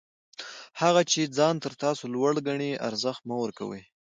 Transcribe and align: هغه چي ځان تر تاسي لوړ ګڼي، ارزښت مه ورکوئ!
هغه 0.81 1.01
چي 1.11 1.21
ځان 1.37 1.55
تر 1.63 1.73
تاسي 1.81 2.05
لوړ 2.13 2.33
ګڼي، 2.47 2.71
ارزښت 2.87 3.21
مه 3.29 3.35
ورکوئ! 3.43 3.81